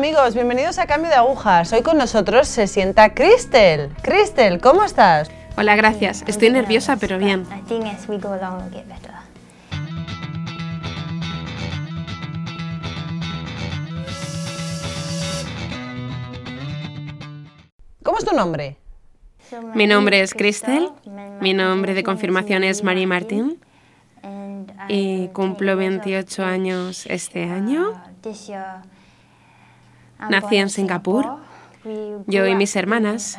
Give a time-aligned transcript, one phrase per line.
[0.00, 0.32] amigos?
[0.32, 1.74] Bienvenidos a Cambio de Agujas.
[1.74, 3.90] Hoy con nosotros se sienta Cristel.
[4.00, 5.30] Cristel, ¿cómo estás?
[5.58, 6.24] Hola, gracias.
[6.26, 7.46] Estoy nerviosa, pero bien.
[18.02, 18.78] ¿Cómo es tu nombre?
[19.74, 20.88] Mi nombre es Cristel,
[21.42, 23.60] mi nombre de confirmación es Marie Martín
[24.88, 28.02] y cumplo take most of 28 age, años este año.
[30.28, 31.38] Nací en in Singapur.
[32.26, 33.38] Yo y mis hermanas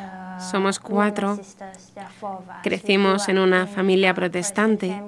[0.50, 1.38] somos cuatro.
[2.62, 5.00] Crecimos en una familia protestante,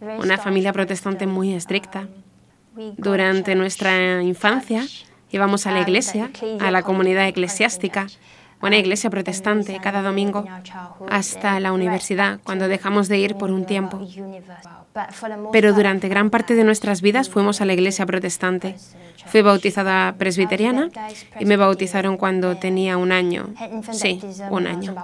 [0.00, 2.08] una familia protestante muy estricta.
[2.96, 4.84] Durante nuestra infancia
[5.30, 6.30] íbamos a la iglesia,
[6.60, 8.06] a la comunidad eclesiástica.
[8.62, 10.44] Una iglesia protestante cada domingo,
[11.08, 14.00] hasta la universidad, cuando dejamos de ir por un tiempo.
[15.52, 18.76] Pero durante gran parte de nuestras vidas fuimos a la iglesia protestante.
[19.26, 20.90] Fui bautizada presbiteriana
[21.38, 23.52] y me bautizaron cuando tenía un año.
[23.92, 24.20] Sí,
[24.50, 24.94] un año.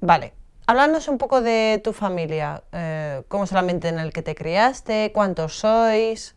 [0.00, 0.34] Vale.
[0.66, 2.62] Háblanos un poco de tu familia.
[2.70, 5.10] Eh, ¿Cómo es el ambiente en el que te criaste?
[5.12, 6.36] ¿Cuántos sois?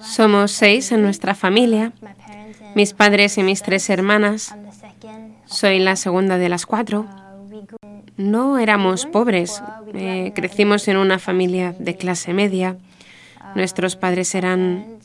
[0.00, 1.92] Somos seis en nuestra familia,
[2.74, 4.54] mis padres y mis tres hermanas.
[5.50, 7.06] Soy la segunda de las cuatro.
[8.16, 9.62] No éramos pobres,
[9.94, 12.76] eh, crecimos en una familia de clase media.
[13.54, 14.98] Nuestros padres eran,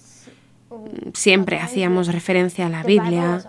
[1.14, 3.44] siempre hacíamos referencia a la Biblia.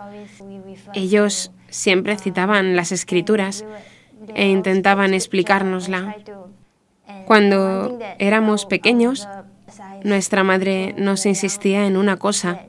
[0.95, 3.65] Ellos siempre citaban las escrituras
[4.35, 6.17] e intentaban explicárnosla.
[7.27, 9.29] Cuando éramos pequeños,
[10.05, 12.61] Nuestra madre nos insistía en una cosa,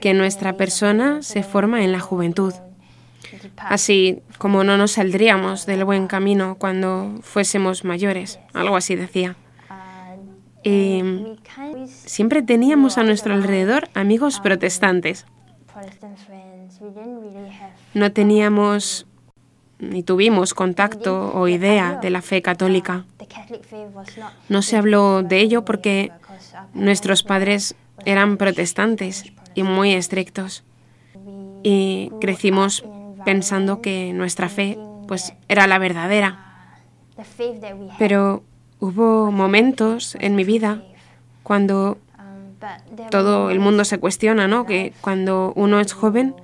[0.00, 2.52] que nuestra persona se forma en la juventud.
[3.56, 9.36] Así como no nos saldríamos del buen camino cuando fuésemos mayores, algo así decía.
[10.62, 15.24] Y of siempre teníamos a nuestro alrededor amigos protestantes.
[15.72, 16.80] Protestant friends.
[16.80, 19.06] We didn't really have No teníamos
[19.78, 23.04] ni tuvimos contacto o idea de la fe católica.
[24.48, 26.10] No se habló de ello porque
[26.74, 29.24] nuestros padres eran protestantes
[29.54, 30.64] y muy estrictos.
[31.62, 32.84] Y crecimos
[33.26, 34.78] pensando que nuestra fe
[35.08, 36.78] pues era la verdadera.
[37.98, 38.44] Pero
[38.78, 40.84] hubo momentos en mi vida
[41.42, 41.98] cuando
[43.10, 44.64] todo el mundo se cuestiona, ¿no?
[44.64, 46.36] Que cuando uno es joven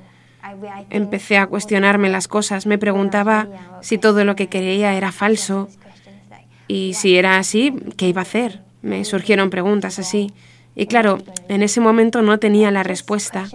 [0.91, 3.47] empecé a cuestionarme las cosas, me preguntaba
[3.81, 5.69] si todo lo que creía era falso
[6.67, 8.61] y si era así, ¿qué iba a hacer?
[8.83, 10.33] Me surgieron preguntas así.
[10.75, 13.47] Y claro, en ese momento no tenía la respuesta,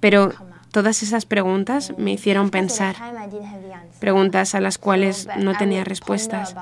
[0.00, 0.32] pero
[0.76, 2.96] todas esas preguntas me hicieron pensar,
[3.98, 6.54] preguntas a las cuales no tenía respuestas.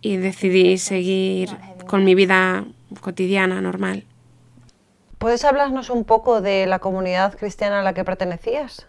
[0.00, 1.48] y decidí seguir
[1.88, 2.64] con mi vida
[3.00, 4.04] cotidiana, normal.
[5.18, 8.86] ¿Puedes hablarnos un poco de la comunidad cristiana a la que pertenecías?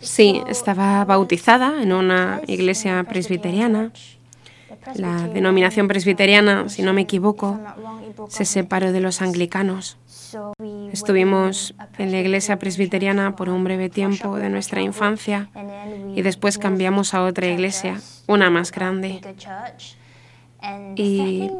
[0.00, 3.92] Sí, estaba bautizada en una iglesia presbiteriana.
[4.96, 7.60] La denominación presbiteriana, si no me equivoco,
[8.28, 9.96] se separó de los anglicanos.
[10.92, 15.48] Estuvimos en la iglesia presbiteriana por un breve tiempo de nuestra infancia
[16.14, 19.20] y después cambiamos a otra iglesia, una más grande.
[20.96, 21.50] Y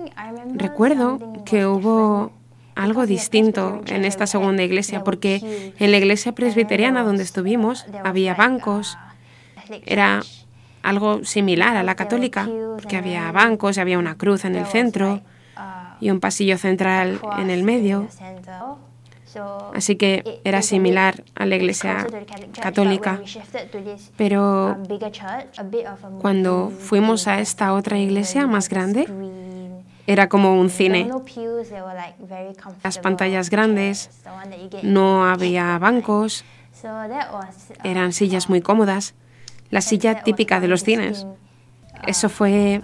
[0.54, 2.32] recuerdo que hubo
[2.74, 8.96] algo distinto en esta segunda iglesia, porque en la iglesia presbiteriana donde estuvimos había bancos,
[9.86, 10.22] era
[10.82, 15.20] algo similar a la católica, porque había bancos, había una cruz en el centro
[16.00, 18.08] y un pasillo central en el medio.
[19.74, 22.06] Así que era similar a la iglesia
[22.60, 23.20] católica.
[24.16, 24.76] Pero
[26.20, 29.06] cuando fuimos a esta otra iglesia más grande,
[30.06, 31.08] era como un cine.
[32.82, 34.10] Las pantallas grandes,
[34.82, 36.44] no había bancos,
[37.84, 39.14] eran sillas muy cómodas,
[39.70, 41.26] la silla típica de los cines.
[42.06, 42.82] Eso fue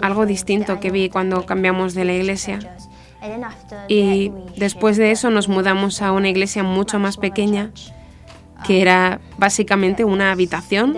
[0.00, 2.58] algo distinto que vi cuando cambiamos de la iglesia.
[3.88, 7.70] Y después de eso nos mudamos a una iglesia mucho más pequeña,
[8.66, 10.96] que era básicamente una habitación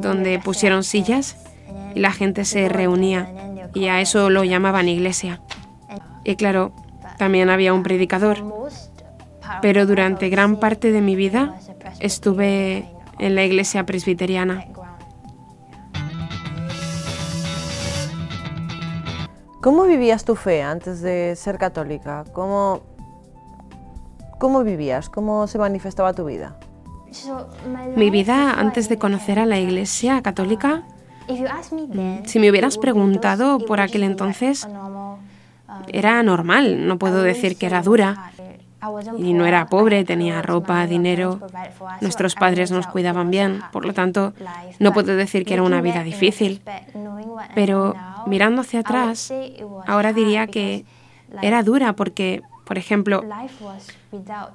[0.00, 1.36] donde pusieron sillas
[1.94, 3.32] y la gente se reunía
[3.74, 5.40] y a eso lo llamaban iglesia.
[6.24, 6.72] Y claro,
[7.18, 8.44] también había un predicador,
[9.62, 11.58] pero durante gran parte de mi vida
[12.00, 12.88] estuve
[13.18, 14.66] en la iglesia presbiteriana.
[19.66, 22.22] ¿Cómo vivías tu fe antes de ser católica?
[22.32, 22.82] ¿Cómo,
[24.38, 25.10] cómo vivías?
[25.10, 26.56] ¿Cómo se manifestaba tu vida?
[27.96, 30.84] Mi vida antes de conocer a la iglesia católica,
[32.26, 34.68] si me hubieras preguntado por aquel entonces,
[35.88, 38.30] era normal, no puedo decir que era dura.
[39.18, 41.40] Y no era pobre, tenía ropa, dinero.
[42.00, 44.32] Nuestros padres nos cuidaban bien, por lo tanto,
[44.78, 46.62] no puedo decir que era una vida difícil.
[47.56, 47.96] Pero
[48.26, 49.32] mirando hacia atrás,
[49.86, 50.84] ahora diría que
[51.42, 53.24] era dura porque, por ejemplo,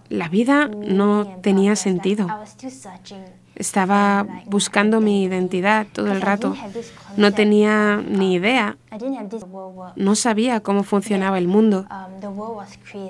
[0.10, 2.28] la vida no tenía sentido.
[3.56, 6.56] Estaba buscando mi identidad todo el rato.
[7.18, 8.78] No tenía ni idea.
[9.96, 11.86] No sabía cómo funcionaba el mundo.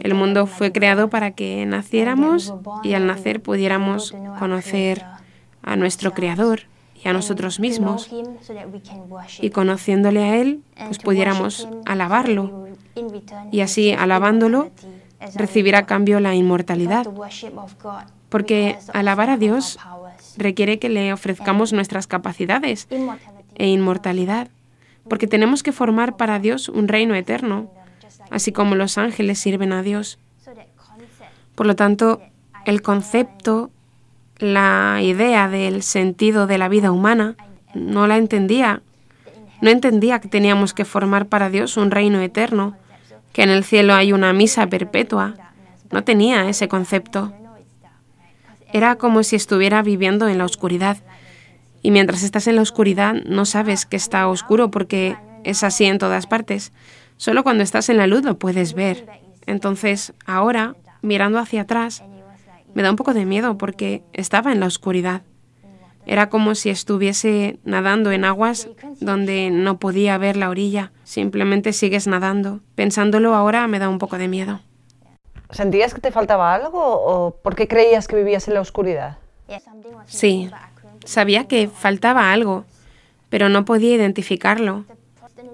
[0.02, 2.54] El mundo fue creado para que naciéramos
[2.84, 5.06] y al nacer pudiéramos conocer
[5.62, 6.71] a nuestro Creador
[7.04, 8.10] y a nosotros mismos.
[9.40, 12.68] Y conociéndole a Él, pues pudiéramos alabarlo.
[13.52, 14.72] Y así, alabándolo,
[15.36, 17.08] recibir a cambio la inmortalidad.
[18.30, 19.78] Porque alabar a Dios
[20.38, 22.88] requiere que le ofrezcamos nuestras capacidades
[23.56, 24.48] e inmortalidad,
[25.08, 27.72] porque tenemos que formar para Dios un reino eterno,
[28.30, 30.20] así como los ángeles sirven a Dios.
[31.56, 32.22] Por lo tanto,
[32.66, 33.72] el concepto,
[34.42, 37.36] la idea del sentido de la vida humana,
[37.74, 38.82] no la entendía.
[39.62, 42.76] No entendía que teníamos que formar para Dios un reino eterno,
[43.34, 45.36] que en el cielo hay una misa perpetua.
[45.92, 47.32] No tenía ese concepto.
[48.74, 50.98] Era como si estuviera viviendo en la oscuridad.
[51.84, 56.00] Y mientras estás en la oscuridad no sabes que está oscuro porque es así en
[56.00, 56.72] todas partes.
[57.18, 59.08] Solo cuando estás en la luz lo puedes ver.
[59.46, 62.04] Entonces, ahora, mirando hacia atrás,
[62.74, 65.24] me da un poco de miedo porque estaba en la oscuridad.
[66.06, 68.70] Era como si estuviese nadando en aguas
[69.00, 70.92] donde no podía ver la orilla.
[71.04, 72.62] Simplemente sigues nadando.
[72.76, 74.62] Pensándolo ahora me da un poco de miedo.
[75.52, 79.18] ¿Sentías que te faltaba algo o por qué creías que vivías en la oscuridad?
[80.06, 80.50] Sí,
[81.06, 82.66] sabía que faltaba algo,
[83.30, 84.86] pero no podía identificarlo.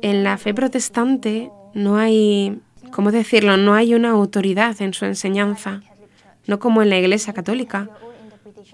[0.02, 2.62] En la fe protestante no hay,
[2.92, 3.58] ¿cómo decirlo?
[3.58, 5.82] No hay una autoridad en su enseñanza,
[6.48, 7.90] no como en la Iglesia Católica.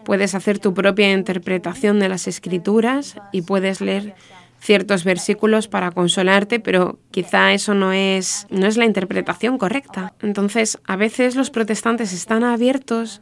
[0.06, 4.16] Puedes hacer tu propia interpretación de las escrituras y puedes leer
[4.60, 10.14] ciertos versículos para consolarte, pero quizá eso no es, no es la interpretación correcta.
[10.22, 13.22] Entonces, a veces los protestantes están abiertos.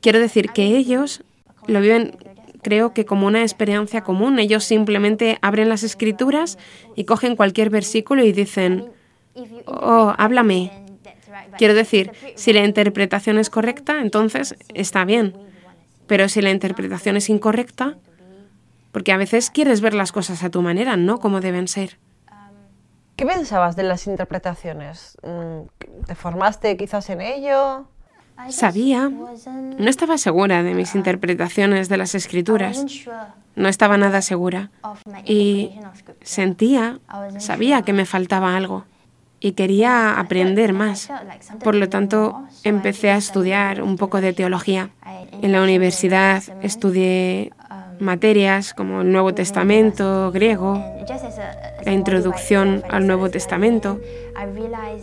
[0.00, 1.24] Quiero decir que ellos
[1.66, 2.16] lo viven,
[2.62, 4.38] creo que como una experiencia común.
[4.38, 6.58] Ellos simplemente abren las escrituras
[6.94, 8.86] y cogen cualquier versículo y dicen,
[9.66, 10.70] oh, háblame.
[11.58, 15.34] Quiero decir, si la interpretación es correcta, entonces está bien.
[16.06, 17.96] Pero si la interpretación es incorrecta,
[18.90, 21.98] porque a veces quieres ver las cosas a tu manera, no como deben ser.
[23.16, 25.16] ¿Qué pensabas de las interpretaciones?
[25.22, 27.86] Mm, ¿Te formaste quizás en ello?
[28.48, 32.84] Sabía, no estaba segura de mis interpretaciones de las escrituras,
[33.54, 34.70] no estaba nada segura
[35.24, 35.78] y
[36.22, 36.98] sentía,
[37.38, 38.84] sabía que me faltaba algo
[39.42, 41.10] y quería aprender más.
[41.62, 44.90] Por lo tanto, empecé a estudiar un poco de teología.
[45.42, 47.50] En la universidad estudié
[47.98, 50.82] materias como el Nuevo Testamento griego,
[51.84, 54.00] la introducción al Nuevo Testamento.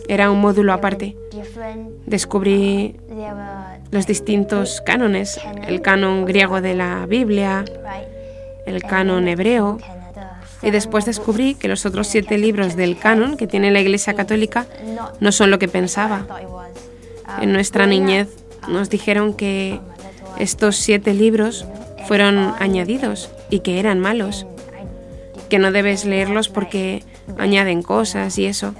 [0.08, 1.16] Era un módulo aparte.
[2.06, 2.96] Descubrí
[3.90, 5.38] los distintos cánones,
[5.68, 7.64] el canon griego de la Biblia,
[8.64, 9.78] el canon hebreo,
[10.62, 14.66] y después descubrí que los otros siete libros del canon que tiene la Iglesia Católica
[15.20, 16.26] no son lo que pensaba.
[17.40, 18.28] En nuestra niñez
[18.68, 19.80] nos dijeron que
[20.38, 21.66] estos siete libros
[22.06, 24.46] fueron añadidos y que eran malos,
[25.48, 27.04] que no debes leerlos porque
[27.38, 28.74] añaden cosas y eso,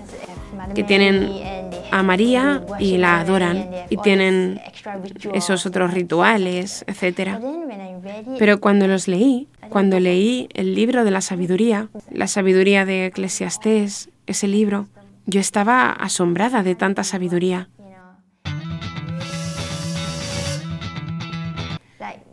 [0.75, 1.31] que tienen
[1.91, 4.61] a María y la adoran y tienen
[5.33, 7.39] esos otros rituales, etc.
[8.39, 14.11] Pero cuando los leí, cuando leí el libro de la sabiduría, la sabiduría de Eclesiastés,
[14.27, 14.89] ese libro,
[15.27, 17.69] yo estaba asombrada de tanta sabiduría.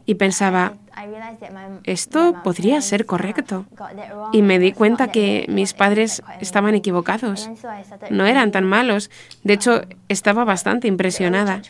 [0.08, 0.74] Y pensaba,
[1.84, 3.66] esto podría ser correcto.
[4.32, 7.50] Y me di cuenta que mis padres estaban equivocados.
[8.10, 9.12] No eran tan malos.
[9.44, 11.62] De hecho, estaba bastante impresionada.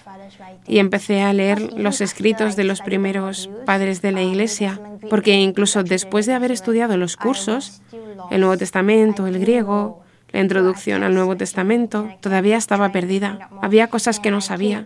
[0.68, 4.80] Y empecé a leer los escritos de los primeros padres de la Iglesia,
[5.10, 7.82] porque incluso después de haber estudiado los cursos,
[8.30, 13.50] el Nuevo Testamento, el griego, la introducción al Nuevo Testamento, todavía estaba perdida.
[13.62, 14.86] Había cosas que no sabía.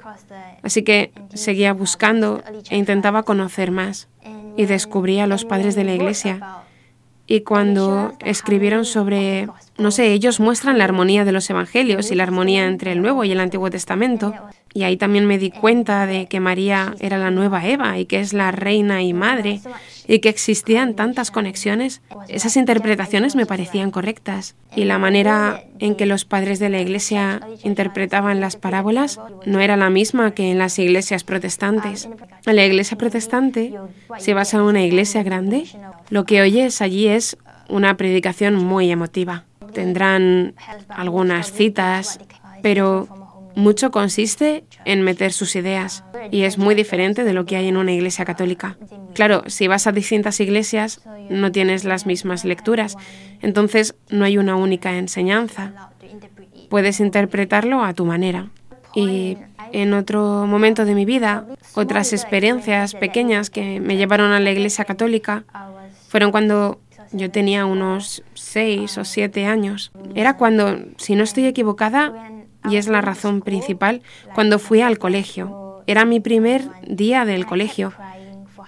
[0.61, 4.07] Así que seguía buscando e intentaba conocer más.
[4.57, 6.61] Y descubrí a los padres de la iglesia.
[7.25, 12.23] Y cuando escribieron sobre, no sé, ellos muestran la armonía de los evangelios y la
[12.23, 14.33] armonía entre el Nuevo y el Antiguo Testamento.
[14.73, 18.19] Y ahí también me di cuenta de que María era la nueva Eva y que
[18.19, 19.59] es la reina y madre
[20.07, 22.01] y que existían tantas conexiones.
[22.29, 27.41] Esas interpretaciones me parecían correctas y la manera en que los padres de la iglesia
[27.63, 32.07] interpretaban las parábolas no era la misma que en las iglesias protestantes.
[32.45, 33.73] En la iglesia protestante,
[34.19, 35.65] si vas a una iglesia grande,
[36.09, 37.37] lo que oyes allí es
[37.67, 39.45] una predicación muy emotiva.
[39.73, 40.55] Tendrán
[40.89, 42.19] algunas citas,
[42.61, 43.20] pero
[43.55, 47.77] mucho consiste en meter sus ideas y es muy diferente de lo que hay en
[47.77, 48.77] una iglesia católica.
[49.13, 52.97] Claro, si vas a distintas iglesias no tienes las mismas lecturas,
[53.41, 55.91] entonces no hay una única enseñanza.
[56.69, 58.49] Puedes interpretarlo a tu manera.
[58.93, 59.37] Y
[59.71, 64.85] en otro momento de mi vida, otras experiencias pequeñas que me llevaron a la iglesia
[64.85, 65.45] católica
[66.09, 66.79] fueron cuando
[67.13, 69.91] yo tenía unos seis o siete años.
[70.15, 72.13] Era cuando, si no estoy equivocada,
[72.69, 74.01] y es la razón principal,
[74.33, 75.83] cuando fui al colegio.
[75.87, 77.93] Era mi primer día del colegio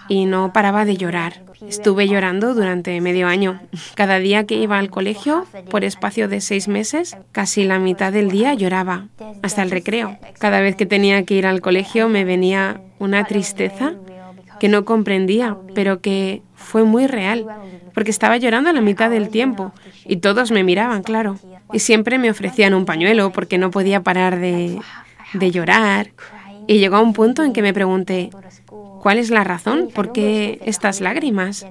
[0.07, 1.43] y no paraba de llorar.
[1.67, 3.61] Estuve llorando durante medio año.
[3.95, 8.29] Cada día que iba al colegio, por espacio de seis meses, casi la mitad del
[8.29, 9.07] día lloraba,
[9.41, 10.17] hasta el recreo.
[10.39, 13.93] Cada vez que tenía que ir al colegio me venía una tristeza
[14.59, 17.45] que no comprendía, pero que fue muy real,
[17.93, 19.71] porque estaba llorando a la mitad del tiempo
[20.05, 21.37] y todos me miraban, claro
[21.73, 24.79] y siempre me ofrecían un pañuelo porque no podía parar de,
[25.33, 26.11] de llorar.
[26.67, 28.29] Y llegó a un punto en que me pregunté,
[29.01, 29.89] ¿cuál es la razón?
[29.93, 31.65] ¿Por qué estas lágrimas?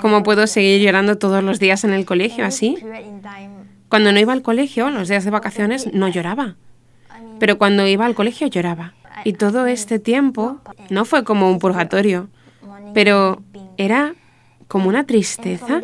[0.00, 2.76] ¿Cómo puedo seguir llorando todos los días en el colegio así?
[3.88, 6.56] Cuando no iba al colegio, los días de vacaciones, no lloraba.
[7.38, 8.94] Pero cuando iba al colegio lloraba.
[9.24, 10.60] Y todo este tiempo
[10.90, 12.28] no fue como un purgatorio,
[12.94, 13.42] pero
[13.76, 14.14] era
[14.68, 15.80] como una tristeza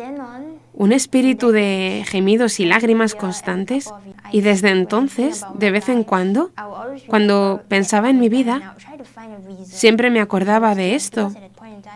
[0.77, 3.91] un espíritu de gemidos y lágrimas constantes
[4.31, 6.51] y desde entonces, de vez en cuando,
[7.07, 8.75] cuando pensaba en mi vida,
[9.65, 11.33] siempre me acordaba de esto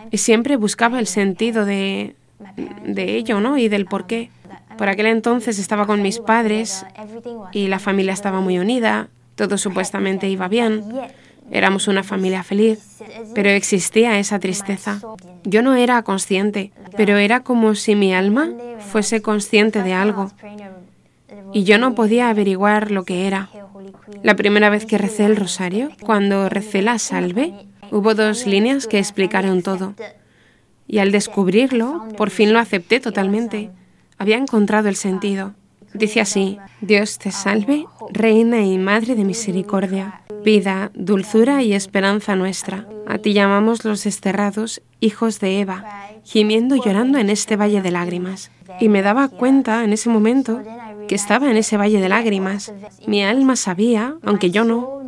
[0.10, 2.16] y siempre buscaba el sentido de,
[2.84, 3.60] de ello ¿no?
[3.60, 4.32] y del por qué.
[4.80, 6.84] Por aquel entonces estaba con mis padres
[7.52, 10.84] y la familia estaba muy unida, todo supuestamente iba bien.
[11.52, 12.80] Éramos una familia feliz,
[13.36, 15.02] pero existía esa tristeza.
[15.44, 20.32] Yo no era consciente, pero era como si mi alma fuese consciente de algo
[21.54, 23.50] y yo no podía averiguar lo que era.
[24.24, 27.54] La primera vez que recé el rosario, cuando recé la salve,
[27.92, 29.94] hubo dos líneas que explicaron todo.
[30.88, 33.72] Y al descubrirlo, por fin lo acepté totalmente.
[34.18, 35.54] Había encontrado el sentido.
[35.94, 42.88] Dice así, Dios te salve, Reina y Madre de Misericordia, vida, dulzura y esperanza nuestra.
[43.08, 45.86] A ti llamamos los desterrados, hijos de Eva,
[46.24, 48.52] gimiendo y llorando en este valle de lágrimas.
[48.80, 50.62] Y me daba cuenta en ese momento
[51.08, 52.74] que estaba en ese valle de lágrimas.
[53.08, 55.02] Mi alma sabía, aunque yo no,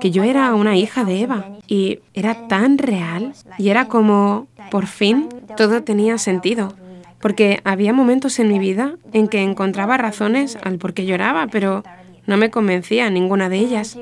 [0.00, 1.46] que yo era una hija de Eva.
[1.66, 6.74] Y era tan real y era como, por fin, todo tenía sentido
[7.20, 11.84] porque había momentos en mi vida en que encontraba razones al por qué lloraba, pero
[12.26, 13.98] no me convencía ninguna de ellas.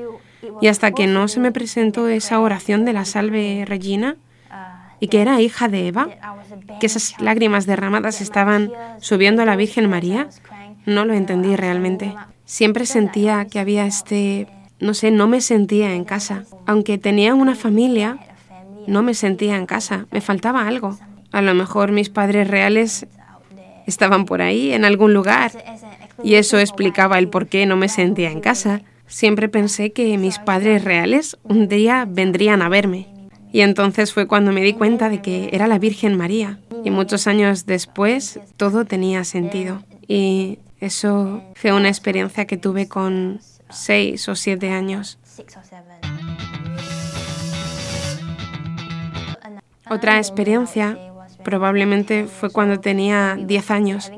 [0.61, 4.17] Y hasta que no se me presentó esa oración de la salve Regina,
[5.01, 6.09] y que era hija de Eva,
[6.81, 10.29] que esas lágrimas derramadas estaban subiendo a la Virgen María,
[10.87, 12.15] no lo entendí realmente.
[12.45, 14.49] Siempre sentía que había este,
[14.81, 16.45] no sé, no me sentía en casa.
[16.67, 18.19] Aunque tenía una familia,
[18.87, 20.99] no me sentía en casa, me faltaba algo.
[21.31, 23.07] A lo mejor mis padres reales
[23.87, 25.53] estaban por ahí, en algún lugar,
[26.23, 28.83] y eso explicaba el por qué no me sentía en casa.
[29.09, 33.09] Siempre pensé que mis padres reales un día vendrían a verme.
[33.51, 36.61] Y entonces fue cuando me di cuenta de que era la Virgen María.
[36.85, 39.83] Y muchos años después todo tenía sentido.
[40.07, 45.19] Y eso fue una experiencia que tuve con seis o siete años.
[49.91, 50.99] Otra experiencia
[51.49, 54.13] probablemente fue cuando tenía 10 años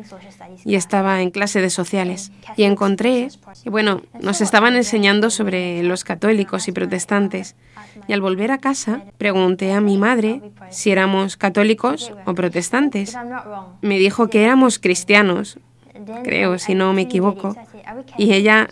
[0.65, 2.33] y estaba en clase de sociales.
[2.57, 3.29] Y encontré,
[3.65, 7.55] y bueno, nos estaban enseñando sobre los católicos y protestantes.
[8.09, 13.17] Y al volver a casa, pregunté a mi madre si éramos católicos o protestantes.
[13.81, 15.61] Me dijo que éramos cristianos,
[16.25, 17.55] creo, si no me equivoco.
[18.19, 18.67] Y ella,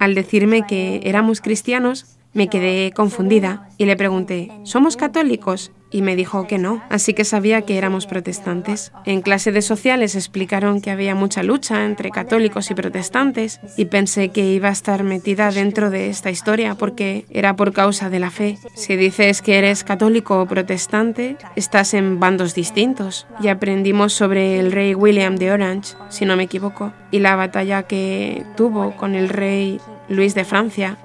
[0.00, 5.72] al decirme que éramos cristianos, me quedé confundida y le pregunté, ¿somos católicos?
[5.90, 8.92] y me dijo que no, así que sabía que éramos protestantes.
[9.04, 14.28] En clase de sociales explicaron que había mucha lucha entre católicos y protestantes y pensé
[14.28, 18.30] que iba a estar metida dentro de esta historia porque era por causa de la
[18.30, 18.58] fe.
[18.74, 23.26] Si dices que eres católico o protestante, estás en bandos distintos.
[23.40, 27.84] Y aprendimos sobre el rey William de Orange, si no me equivoco, y la batalla
[27.84, 30.98] que tuvo con el rey Luis de Francia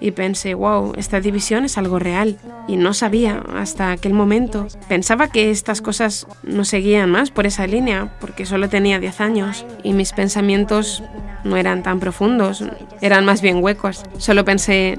[0.00, 2.38] y pensé, wow, esta división es algo real.
[2.68, 4.66] Y no sabía hasta aquel momento.
[4.88, 9.64] Pensaba que estas cosas no seguían más por esa línea, porque solo tenía 10 años
[9.82, 11.02] y mis pensamientos
[11.44, 12.64] no eran tan profundos,
[13.00, 14.04] eran más bien huecos.
[14.18, 14.98] Solo pensé,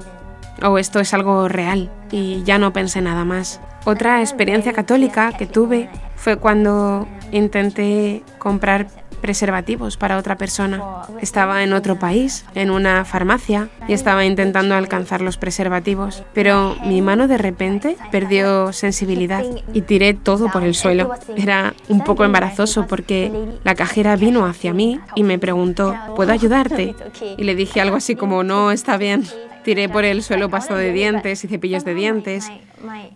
[0.64, 3.60] oh, esto es algo real y ya no pensé nada más.
[3.86, 8.88] Otra experiencia católica que tuve fue cuando intenté comprar
[9.22, 10.82] preservativos para otra persona.
[11.22, 17.02] Estaba en otro país, en una farmacia, y estaba intentando alcanzar los preservativos, pero mi
[17.02, 19.44] mano de repente perdió sensibilidad
[19.74, 21.12] y tiré todo por el suelo.
[21.36, 23.32] Era un poco embarazoso porque
[23.64, 26.96] la cajera vino hacia mí y me preguntó, ¿puedo ayudarte?
[27.38, 29.26] Y le dije algo así como, no, está bien.
[29.68, 32.50] Tiré por el suelo pasta de dientes y cepillos de dientes.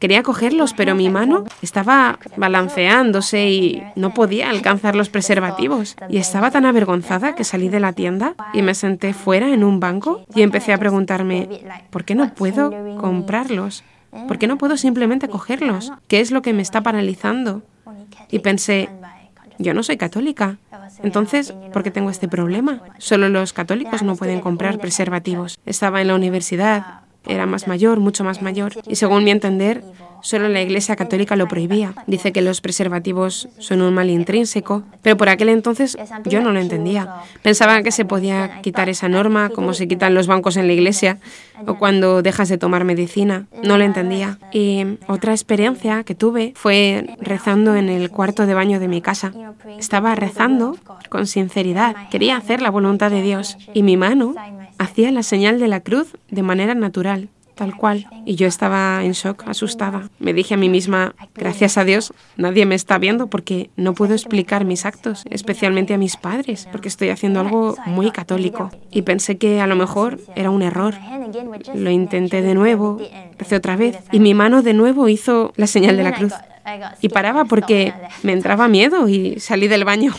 [0.02, 5.96] Quería cogerlos, pero mi mano estaba balanceándose y no podía alcanzar los preservativos.
[6.10, 9.80] Y estaba tan avergonzada que salí de la tienda y me senté fuera en un
[9.80, 11.48] banco y empecé a preguntarme,
[11.90, 13.86] ¿por qué no puedo comprarlos?
[14.28, 15.94] ¿Por qué no puedo simplemente cogerlos?
[16.10, 17.62] ¿Qué es lo que me está paralizando?
[18.30, 18.90] Y pensé,
[19.58, 20.58] yo no soy católica.
[21.04, 22.82] Entonces, ¿por qué tengo este problema?
[22.98, 25.60] Solo los católicos no pueden comprar preservativos.
[25.66, 29.84] Estaba en la universidad, era más mayor, mucho más mayor, y según mi entender,
[30.22, 31.94] solo la Iglesia Católica lo prohibía.
[32.08, 36.60] Dice que los preservativos son un mal intrínseco, pero por aquel entonces yo no lo
[36.60, 37.16] entendía.
[37.42, 41.20] Pensaba que se podía quitar esa norma, como se quitan los bancos en la iglesia,
[41.68, 43.46] o cuando dejas de tomar medicina.
[43.64, 44.40] No lo entendía.
[44.52, 49.32] Y otra experiencia que tuve fue rezando en el cuarto de baño de mi casa.
[49.78, 50.78] Estaba rezando
[51.10, 52.10] con sinceridad.
[52.10, 54.34] Quería hacer la voluntad de Dios, y mi mano
[54.82, 57.30] hacía la señal de la cruz de manera natural
[57.62, 58.08] tal cual.
[58.26, 60.10] Y yo estaba en shock, asustada.
[60.18, 64.14] Me dije a mí misma, gracias a Dios, nadie me está viendo porque no puedo
[64.14, 68.72] explicar mis actos, especialmente a mis padres, porque estoy haciendo algo muy católico.
[68.90, 70.96] Y pensé que a lo mejor era un error.
[71.76, 73.00] Lo intenté de nuevo,
[73.32, 76.34] empecé otra vez, y mi mano de nuevo hizo la señal de la cruz.
[77.00, 80.16] Y paraba porque me entraba miedo y salí del baño.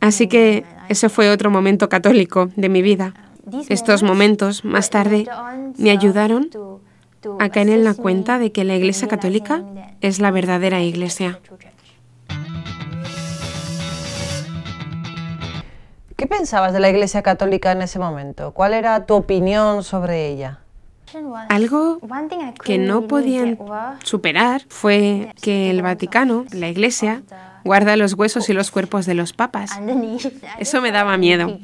[0.00, 3.12] Así que ese fue otro momento católico de mi vida.
[3.68, 5.26] Estos momentos, más tarde,
[5.76, 6.48] me ayudaron
[7.38, 9.62] a caer en la cuenta de que la Iglesia Católica
[10.00, 11.40] es la verdadera Iglesia.
[16.16, 18.52] ¿Qué pensabas de la Iglesia Católica en ese momento?
[18.52, 20.60] ¿Cuál era tu opinión sobre ella?
[21.48, 22.00] Algo
[22.64, 23.58] que no podían
[24.02, 27.22] superar fue que el Vaticano, la Iglesia,
[27.64, 29.78] guarda los huesos y los cuerpos de los papas.
[30.58, 31.58] Eso me daba miedo.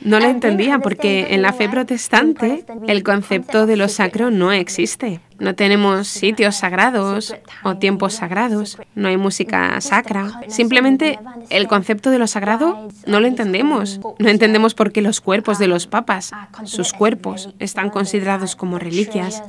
[0.00, 5.20] No lo entendía porque en la fe protestante el concepto de lo sacro no existe.
[5.38, 10.40] No tenemos sitios sagrados o tiempos sagrados, no hay música sacra.
[10.48, 11.18] Simplemente
[11.50, 14.00] el concepto de lo sagrado no lo entendemos.
[14.18, 16.30] No entendemos por qué los cuerpos de los papas,
[16.64, 19.42] sus cuerpos, están considerados como reliquias,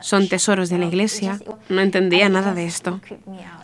[0.00, 1.38] son tesoros de la iglesia.
[1.68, 3.00] No entendía nada de esto.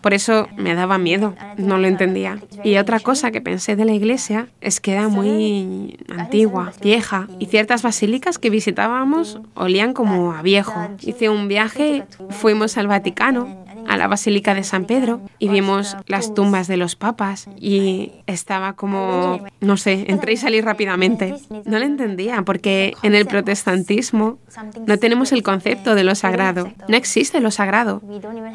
[0.03, 2.39] Por eso me daba miedo, no lo entendía.
[2.65, 7.47] Y otra cosa que pensé de la iglesia es que era muy antigua, vieja, y
[7.47, 10.89] ciertas basílicas que visitábamos olían como a viejo.
[11.01, 16.35] Hice un viaje fuimos al Vaticano, a la Basílica de San Pedro, y vimos las
[16.35, 21.35] tumbas de los papas y estaba como, no sé, entré y salí rápidamente.
[21.65, 24.39] No lo entendía porque en el protestantismo
[24.87, 26.73] no tenemos el concepto de lo sagrado.
[26.89, 28.03] No existe lo sagrado.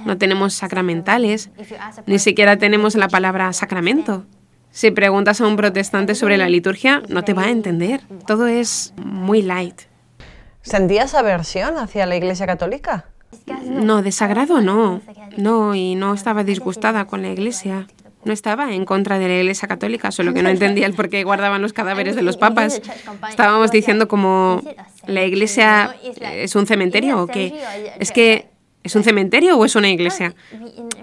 [0.06, 1.50] No tenemos sacramentales,
[2.06, 4.26] ni siquiera tenemos la palabra sacramento.
[4.78, 8.02] Si preguntas a un protestante sobre la liturgia, no te va a entender.
[8.28, 9.82] Todo es muy light.
[10.62, 13.06] ¿Sentías aversión hacia la Iglesia Católica?
[13.64, 15.02] No, desagrado no.
[15.36, 17.88] No, y no estaba disgustada con la Iglesia.
[18.24, 21.24] No estaba en contra de la Iglesia Católica, solo que no entendía el por qué
[21.24, 22.80] guardaban los cadáveres de los papas.
[23.30, 24.62] Estábamos diciendo como
[25.08, 27.60] la Iglesia es un cementerio o qué.
[28.00, 28.48] Es que
[28.84, 30.34] ¿Es un cementerio o es una iglesia?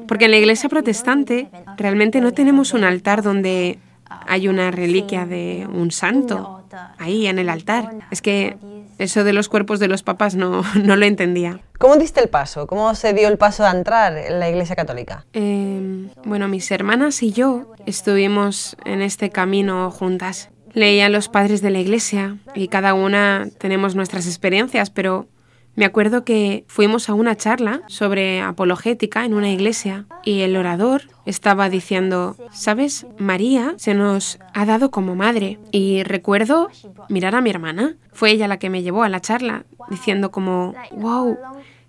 [0.08, 3.78] Porque en la iglesia protestante realmente no tenemos un altar donde
[4.26, 6.64] hay una reliquia de un santo
[6.98, 7.90] ahí en el altar.
[8.10, 8.56] Es que
[8.98, 11.60] eso de los cuerpos de los papas no, no lo entendía.
[11.78, 12.66] ¿Cómo diste el paso?
[12.66, 15.26] ¿Cómo se dio el paso de entrar en la Iglesia Católica?
[15.32, 20.50] Eh, bueno, mis hermanas y yo estuvimos en este camino juntas.
[20.72, 25.28] Leía los padres de la Iglesia y cada una tenemos nuestras experiencias, pero
[25.76, 31.02] me acuerdo que fuimos a una charla sobre apologética en una iglesia y el orador
[31.26, 33.06] estaba diciendo, ¿sabes?
[33.18, 35.58] María se nos ha dado como madre.
[35.72, 36.68] Y recuerdo
[37.08, 37.96] mirar a mi hermana.
[38.12, 41.37] Fue ella la que me llevó a la charla, diciendo como, wow,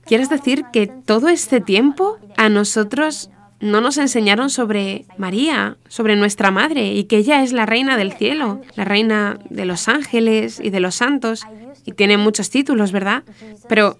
[0.06, 6.52] ¿quieres decir que todo este tiempo a nosotros no nos enseñaron sobre María, sobre nuestra
[6.52, 10.72] madre, y que ella es la reina del cielo, la reina de los ángeles y
[10.72, 11.46] de los santos,
[11.86, 13.24] y tiene muchos títulos, ¿verdad?
[13.70, 13.98] Pero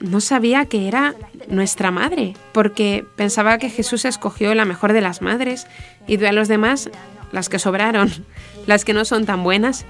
[0.00, 1.14] no sabía que era
[1.48, 5.66] nuestra madre, porque pensaba que Jesús escogió la mejor de las madres
[6.06, 6.90] y dio a los demás
[7.32, 8.12] las que sobraron,
[8.66, 9.86] las que no son tan buenas,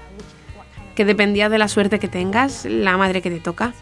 [0.95, 3.73] que dependía de la suerte que tengas, la madre que te toca.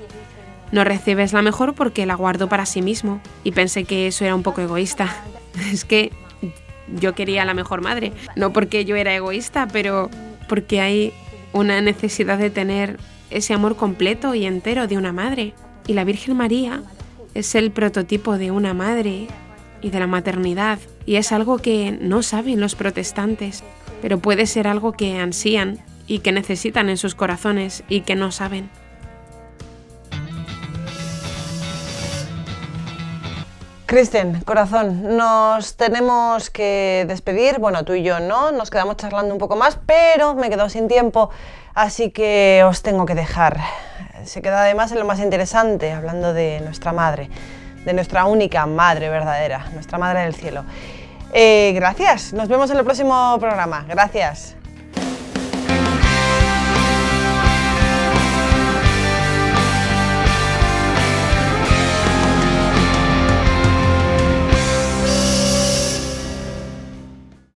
[0.71, 4.35] No recibes la mejor porque la guardo para sí mismo y pensé que eso era
[4.35, 5.15] un poco egoísta.
[5.71, 6.11] Es que
[6.87, 10.09] yo quería la mejor madre, no porque yo era egoísta, pero
[10.47, 11.13] porque hay
[11.53, 12.97] una necesidad de tener
[13.31, 15.53] ese amor completo y entero de una madre.
[15.87, 16.83] Y la Virgen María
[17.33, 19.27] es el prototipo de una madre
[19.81, 20.79] y de la maternidad.
[21.05, 23.63] Y es algo que no saben los protestantes,
[24.01, 28.31] pero puede ser algo que ansían y que necesitan en sus corazones y que no
[28.31, 28.69] saben.
[33.91, 37.59] Kristen, corazón, nos tenemos que despedir.
[37.59, 40.87] Bueno, tú y yo no, nos quedamos charlando un poco más, pero me quedo sin
[40.87, 41.29] tiempo,
[41.73, 43.59] así que os tengo que dejar.
[44.25, 47.29] Se queda además en lo más interesante, hablando de nuestra madre,
[47.85, 50.63] de nuestra única madre verdadera, nuestra madre del cielo.
[51.33, 53.85] Eh, gracias, nos vemos en el próximo programa.
[53.87, 54.60] Gracias.